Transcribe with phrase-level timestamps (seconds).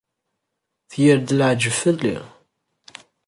[0.91, 2.17] Tger-d leεǧeb fell-i.